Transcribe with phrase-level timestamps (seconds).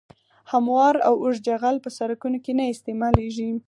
[0.51, 3.47] هموار او اوږد جغل په سرکونو کې نه استعمالیږي